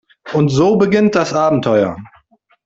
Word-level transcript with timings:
Und 0.33 0.49
so 0.49 0.77
beginnt 0.77 1.13
das 1.13 1.31
Abenteuer. 1.31 1.95